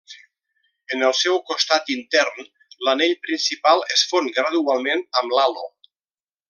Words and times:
En 0.95 1.03
el 1.09 1.13
seu 1.17 1.37
costat 1.49 1.91
intern, 1.97 2.49
l'anell 2.87 3.15
principal 3.29 3.85
es 3.97 4.09
fon 4.13 4.35
gradualment 4.39 5.09
amb 5.23 5.37
l'halo. 5.39 5.71